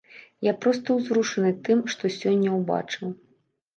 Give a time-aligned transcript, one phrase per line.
[0.45, 3.07] Я проста узрушаны тым, што сёння ўбачыў.